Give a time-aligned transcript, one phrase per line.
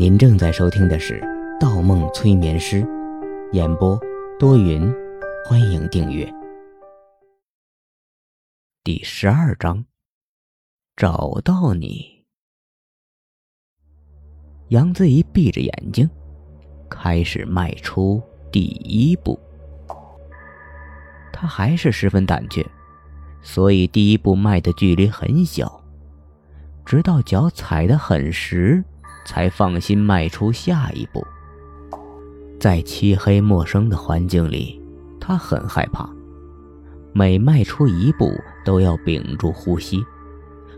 [0.00, 1.20] 您正在收听的是
[1.60, 2.82] 《盗梦催眠师》，
[3.52, 4.00] 演播
[4.38, 4.90] 多云，
[5.44, 6.26] 欢迎订阅。
[8.82, 9.84] 第十二章，
[10.96, 12.24] 找到你。
[14.68, 16.08] 杨子怡闭着眼睛，
[16.88, 19.38] 开始迈出第一步。
[21.30, 22.66] 他还是十分胆怯，
[23.42, 25.84] 所以第一步迈的距离很小，
[26.86, 28.82] 直到脚踩得很实。
[29.30, 31.24] 才放心迈出下一步。
[32.58, 34.82] 在漆黑陌生的环境里，
[35.20, 36.10] 他很害怕，
[37.12, 40.04] 每迈出一步都要屏住呼吸，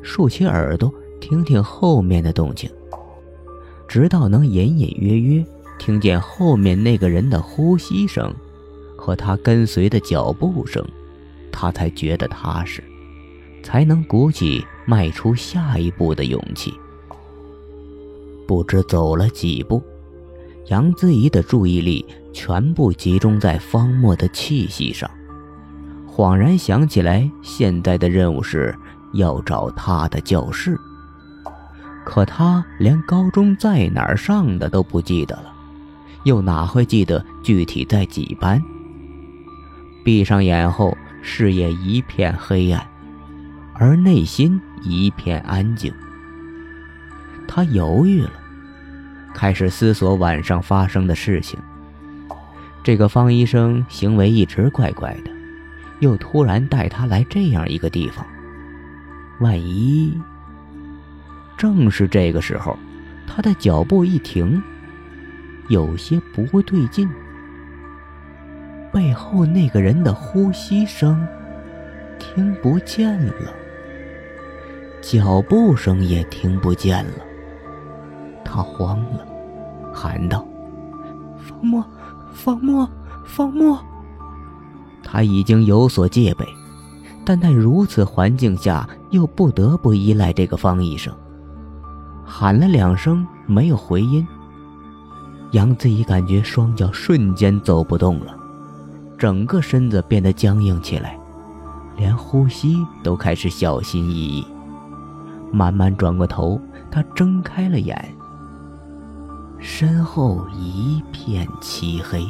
[0.00, 2.70] 竖起耳朵听听后面的动静，
[3.88, 5.44] 直到能隐隐约约
[5.76, 8.32] 听见后面那个人的呼吸声
[8.96, 10.86] 和他跟随的脚步声，
[11.50, 12.80] 他才觉得踏实，
[13.64, 16.72] 才能鼓起迈出下一步的勇气。
[18.46, 19.82] 不知走了几步，
[20.68, 25.10] 杨子怡的注意力全部集中在方墨的气息上，
[26.08, 28.74] 恍然想起来，现在的任务是
[29.14, 30.78] 要找他的教室。
[32.04, 35.52] 可他连高中在哪儿上的都不记得了，
[36.22, 38.62] 又哪会记得具体在几班？
[40.04, 42.86] 闭上眼后，视野一片黑暗，
[43.74, 45.92] 而内心一片安静。
[47.48, 48.30] 他犹豫了，
[49.36, 51.60] 开始思索晚上发生的事情。
[52.82, 55.30] 这个方医生行为一直怪怪的，
[56.00, 58.26] 又突然带他来这样一个地方，
[59.40, 60.18] 万一……
[61.58, 62.78] 正是这个时候，
[63.26, 64.62] 他的脚步一停，
[65.68, 67.06] 有些不对劲。
[68.90, 71.28] 背后那个人的呼吸声
[72.18, 73.52] 听不见了，
[75.02, 77.25] 脚步声也听不见了。
[78.56, 79.20] 他慌了，
[79.92, 80.42] 喊道
[81.36, 81.84] ：“方墨，
[82.32, 82.88] 方墨，
[83.26, 83.78] 方墨！”
[85.04, 86.46] 他已经有所戒备，
[87.22, 91.14] 但在如此环境下，又不得不依赖这个方医生。
[92.24, 94.26] 喊了两声，没有回音。
[95.50, 98.34] 杨子怡感觉双脚瞬间走不动了，
[99.18, 101.18] 整个身子变得僵硬起来，
[101.94, 104.46] 连呼吸都开始小心翼翼。
[105.52, 106.58] 慢慢转过头，
[106.90, 108.16] 他睁开了眼。
[109.58, 112.24] 身后一片漆黑，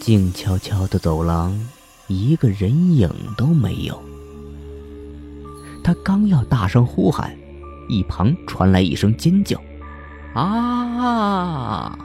[0.00, 1.58] 静悄悄的走廊，
[2.08, 4.02] 一个人影都没有。
[5.84, 7.36] 他刚要大声呼喊，
[7.88, 9.60] 一旁传来一声尖叫
[10.34, 11.98] ：“啊！”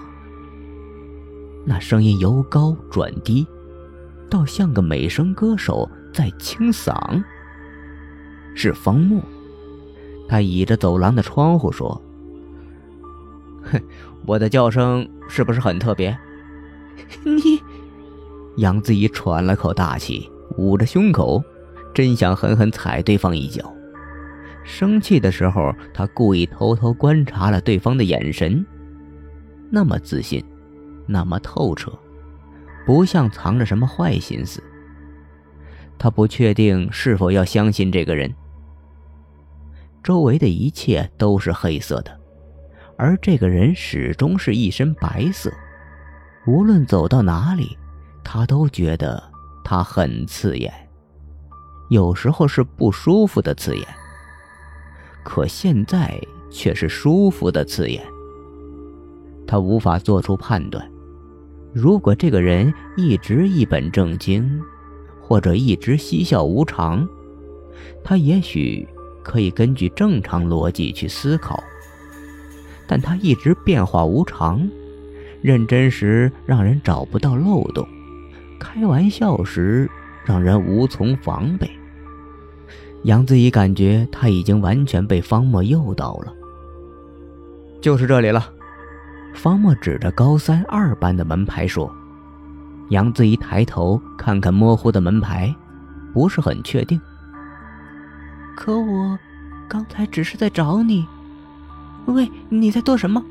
[1.65, 3.47] 那声音由高转低，
[4.29, 7.23] 倒像个美声歌手在清嗓。
[8.55, 9.21] 是方墨，
[10.27, 12.01] 他倚着走廊的窗户说。
[13.71, 13.81] 哼，
[14.25, 16.17] 我的叫声是不是很特别？
[17.23, 17.41] 你，
[18.57, 21.43] 杨子怡喘了口大气，捂着胸口，
[21.93, 23.71] 真想狠狠踩对方一脚。
[24.63, 28.65] 生气的时候，他故意偷偷观察了对方的眼神，
[29.69, 30.43] 那么自信，
[31.05, 31.91] 那么透彻，
[32.85, 34.63] 不像藏着什么坏心思。
[35.97, 38.33] 他不确定是否要相信这个人。
[40.03, 42.19] 周围的一切都是黑色的。
[42.97, 45.51] 而这个人始终是一身白色，
[46.47, 47.77] 无论走到哪里，
[48.23, 49.21] 他都觉得
[49.63, 50.73] 他很刺眼，
[51.89, 53.85] 有时候是不舒服的刺眼。
[55.23, 56.17] 可现在
[56.49, 58.01] 却是舒服的刺眼。
[59.47, 60.89] 他无法做出判断，
[61.73, 64.61] 如果这个人一直一本正经，
[65.21, 67.07] 或者一直嬉笑无常，
[68.03, 68.87] 他也许
[69.23, 71.61] 可以根据正常逻辑去思考。
[72.87, 74.67] 但他一直变化无常，
[75.41, 77.87] 认真时让人找不到漏洞，
[78.59, 79.89] 开玩笑时
[80.25, 81.69] 让人无从防备。
[83.03, 86.33] 杨子怡感觉他已经完全被方墨诱导了。
[87.81, 88.51] 就是这里了，
[89.35, 91.93] 方墨指着高三二班的门牌说。
[92.89, 95.53] 杨子怡抬头看看模糊的门牌，
[96.13, 97.01] 不是很确定。
[98.55, 99.17] 可我
[99.67, 101.05] 刚才只是在找你。
[102.07, 103.23] 喂，你在做什么？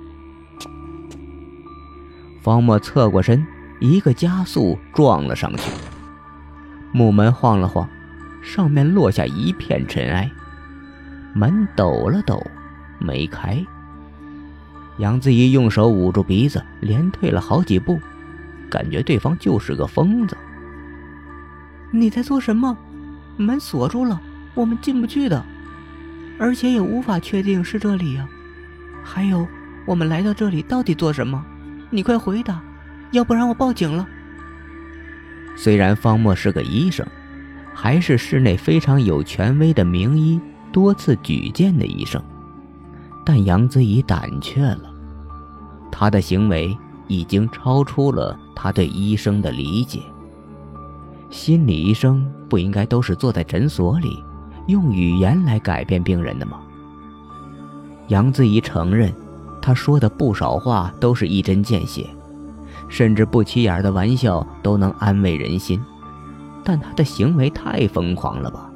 [2.43, 3.47] 方墨侧过身，
[3.81, 5.71] 一个加速撞了上去。
[6.93, 7.89] 木门晃了晃，
[8.43, 10.31] 上面落下一片尘埃。
[11.35, 12.45] 门抖了抖，
[12.99, 13.65] 没开。
[14.99, 17.99] 杨子怡用手捂住鼻子，连退了好几步，
[18.71, 20.37] 感觉对方就是个疯子。
[21.91, 22.77] 你在做什么？
[23.37, 24.21] 门锁住了，
[24.55, 25.45] 我们进不去的，
[26.39, 28.29] 而且也无法确定是这里呀。
[29.05, 29.47] 还有，
[29.87, 31.45] 我们来到这里到底做什么？
[31.91, 32.61] 你快回答，
[33.13, 34.09] 要不然我报警了。
[35.55, 37.07] 虽然方墨是个医生，
[37.73, 40.41] 还是市内非常有权威的名医，
[40.73, 42.21] 多次举荐的医生，
[43.25, 44.93] 但杨子怡胆怯了。
[45.93, 46.77] 他的行为
[47.07, 50.01] 已经超出了他对医生的理解。
[51.31, 54.21] 心理医生不应该都是坐在诊所里，
[54.67, 56.61] 用语言来改变病人的吗？
[58.09, 59.13] 杨子怡承认，
[59.63, 62.07] 他说的不少话都是一针见血。
[62.89, 65.81] 甚至不起眼的玩笑都能安慰人心，
[66.63, 68.71] 但他的行为太疯狂了吧？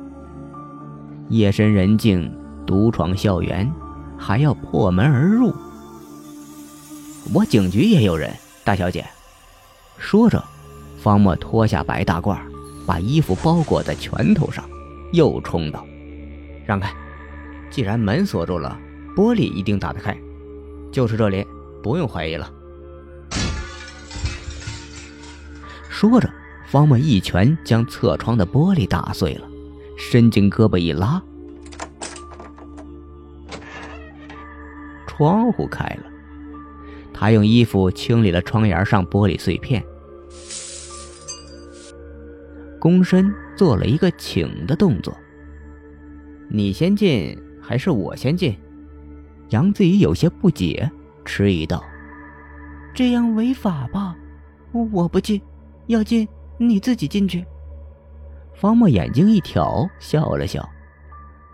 [1.28, 2.32] 夜深人静，
[2.66, 3.70] 独闯校园，
[4.16, 5.54] 还要破门而入。
[7.34, 8.32] 我警局也有人，
[8.64, 9.04] 大小姐。
[9.98, 10.42] 说着，
[10.98, 12.38] 方墨脱下白大褂，
[12.86, 14.64] 把衣服包裹在拳头上，
[15.12, 15.84] 又冲道
[16.64, 16.90] ：“让开！
[17.70, 18.78] 既然门锁住了，
[19.18, 20.16] 玻璃一定打得开。
[20.92, 21.44] 就是这里，
[21.82, 22.48] 不用怀疑了。”
[25.90, 26.30] 说着，
[26.68, 29.48] 方墨一拳将侧窗的玻璃打碎了，
[29.96, 31.20] 伸进胳膊一拉，
[35.08, 36.04] 窗户开了。
[37.12, 39.82] 他用衣服清理了窗沿上玻璃碎片，
[42.80, 45.12] 躬身做了一个请的动作。
[46.48, 48.56] 你先进还是我先进？
[49.50, 50.90] 杨子怡有些不解，
[51.24, 51.82] 迟疑道
[52.94, 54.14] ：“这样违法吧？
[54.92, 55.40] 我不进。”
[55.88, 56.28] 要进，
[56.58, 57.42] 你自己进去。
[58.54, 60.68] 方墨眼睛一挑，笑了笑：“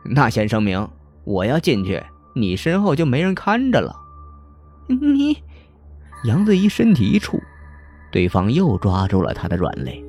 [0.05, 0.89] 那先声明，
[1.23, 2.03] 我要进去，
[2.35, 3.95] 你身后就没人看着了。”
[4.89, 5.41] 你，
[6.25, 7.41] 杨子怡身体一触，
[8.11, 10.05] 对方又抓住了他的软肋。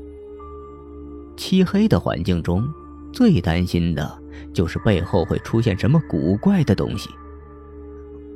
[1.37, 2.67] 漆黑的环境中，
[3.13, 4.19] 最担心的
[4.53, 7.11] 就是背后会出现什么古怪的东西。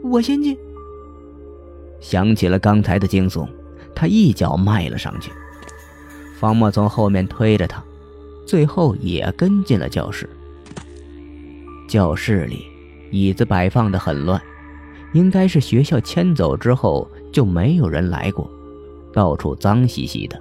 [0.03, 0.57] 我先进。
[1.99, 3.47] 想起了刚才的惊悚，
[3.93, 5.31] 他一脚迈了上去。
[6.39, 7.83] 方墨从后面推着他，
[8.45, 10.29] 最后也跟进了教室。
[11.87, 12.65] 教室里
[13.11, 14.41] 椅子摆放的很乱，
[15.11, 18.49] 应该是学校迁走之后就没有人来过，
[19.11, 20.39] 到处脏兮兮的。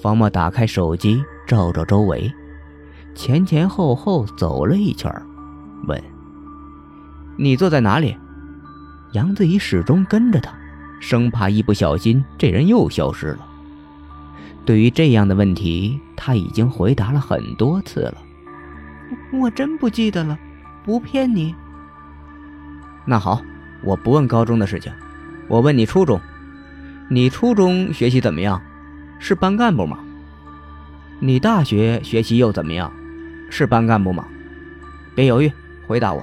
[0.00, 2.32] 方墨打开手机照照周围，
[3.14, 5.08] 前前后后走了一圈，
[5.86, 6.02] 问
[7.38, 8.16] ：“你坐在哪里？”
[9.12, 10.52] 杨子怡始终跟着他，
[10.98, 13.46] 生怕一不小心这人又消失了。
[14.64, 18.14] 对于这样的问题，他已经回答了很多次了。
[19.32, 20.38] 我真不记得了，
[20.84, 21.54] 不骗你。
[23.04, 23.42] 那好，
[23.82, 24.90] 我不问高中的事情，
[25.48, 26.20] 我问你初中。
[27.10, 28.62] 你初中学习怎么样？
[29.18, 29.98] 是班干部吗？
[31.18, 32.90] 你大学学习又怎么样？
[33.50, 34.24] 是班干部吗？
[35.14, 35.52] 别犹豫，
[35.86, 36.22] 回答我。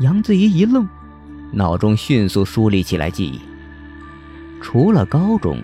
[0.00, 0.88] 杨子怡一愣，
[1.52, 3.40] 脑中迅速梳理起来记忆。
[4.60, 5.62] 除了高中。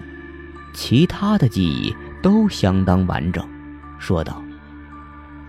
[0.75, 3.47] 其他的记忆都相当完整，
[3.99, 4.43] 说道：“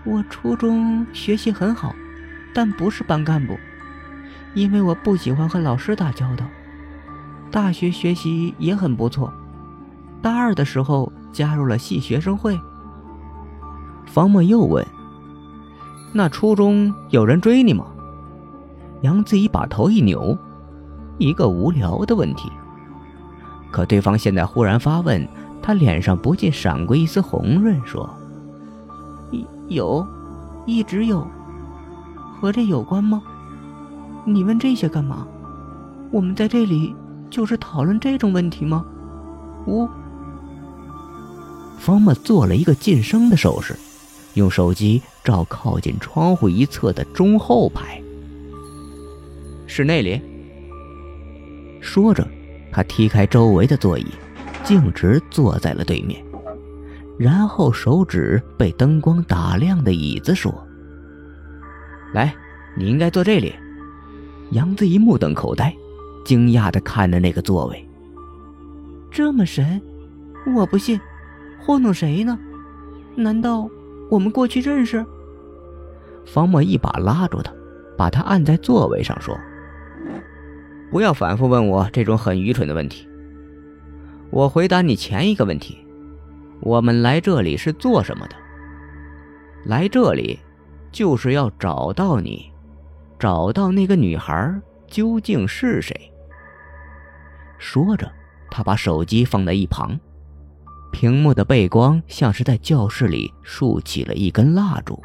[0.04, 1.94] 我初中学习很好，
[2.52, 3.58] 但不是班干部，
[4.52, 6.44] 因为我不喜欢和老师打交道。
[7.50, 9.32] 大学学习也很不错，
[10.20, 12.60] 大二的时候加入了系学生会。”
[14.04, 14.86] 方墨又问
[16.12, 17.86] ：“那初中有人追你吗？”
[19.02, 20.36] 杨子怡把头一扭，
[21.18, 22.50] 一个无聊的问题。
[23.70, 25.26] 可对方现在忽然发问，
[25.60, 28.08] 他脸上不禁闪过一丝红润，说
[29.68, 30.06] ：“有，
[30.64, 31.26] 一直有，
[32.40, 33.20] 和这有关吗？
[34.24, 35.26] 你问这些干嘛？
[36.10, 36.94] 我们在这里
[37.28, 38.84] 就是讨论这种问题吗？”
[39.66, 39.88] 呜。
[41.78, 43.76] 方墨做了一个噤声的手势，
[44.34, 48.00] 用手机照靠近窗户一侧的中后排。
[49.66, 50.20] 是那里。
[51.80, 52.26] 说着。
[52.76, 54.04] 他踢开周围的座椅，
[54.64, 56.20] 径直坐在了对面，
[57.16, 60.52] 然后手指被灯光打亮的椅子说
[62.12, 62.34] ：“来，
[62.76, 63.54] 你应该坐这里。”
[64.50, 65.72] 杨子怡目瞪口呆，
[66.24, 67.88] 惊讶地看着那个座位。
[69.08, 69.80] 这么神？
[70.56, 71.00] 我不信，
[71.60, 72.36] 糊弄谁呢？
[73.14, 73.70] 难道
[74.10, 75.06] 我们过去认识？
[76.26, 77.52] 方墨一把拉住他，
[77.96, 79.38] 把他按在座位上说。
[80.90, 83.08] 不要反复问我这种很愚蠢的问题。
[84.30, 85.78] 我回答你前一个问题：
[86.60, 88.36] 我们来这里是做什么的？
[89.64, 90.38] 来这里
[90.92, 92.50] 就是要找到你，
[93.18, 96.12] 找到那个女孩究竟是谁。
[97.58, 98.10] 说着，
[98.50, 99.98] 他把手机放在一旁，
[100.92, 105.02] 屏幕的背光像是在教室里竖起了一根蜡烛，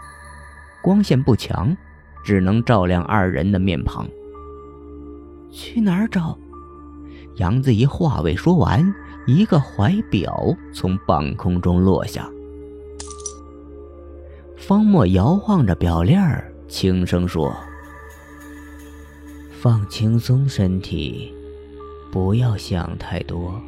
[0.82, 1.76] 光线不强，
[2.24, 4.08] 只能照亮二人的面庞。
[5.52, 6.38] 去哪儿找？
[7.38, 8.94] 杨子怡话未说完，
[9.26, 12.30] 一个怀表从半空中落下。
[14.58, 17.56] 方墨摇晃着表链，轻声说
[19.52, 21.34] ：“放轻松身体，
[22.12, 23.60] 不要想太多。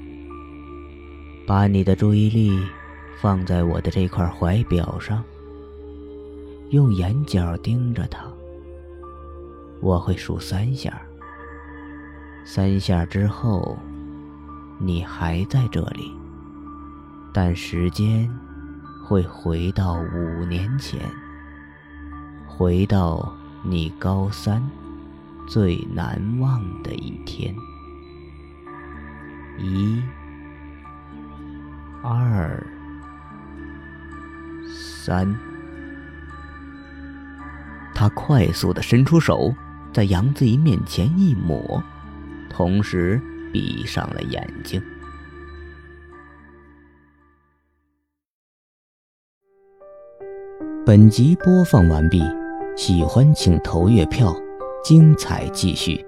[1.47, 2.51] 把你的注意力
[3.19, 5.23] 放在我的这块怀表上，
[6.69, 8.25] 用眼角盯着它。
[9.79, 11.01] 我会数三下。
[12.43, 13.77] 三下之后，
[14.79, 16.13] 你还在这里，
[17.33, 18.29] 但时间……”
[19.03, 20.97] 会回到五年前，
[22.47, 24.63] 回到你高三
[25.49, 27.53] 最难忘的一天。
[29.59, 30.01] 一、
[32.01, 32.65] 二、
[34.73, 35.35] 三。
[37.93, 39.53] 他快速的伸出手，
[39.91, 41.83] 在杨子怡面前一抹，
[42.51, 43.19] 同时
[43.53, 44.81] 闭上了眼睛。
[50.85, 52.21] 本集播放完毕，
[52.75, 54.35] 喜欢请投月票，
[54.83, 56.05] 精彩继续。